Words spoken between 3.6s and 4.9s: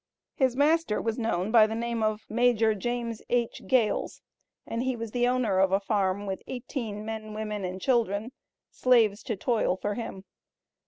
Gales, and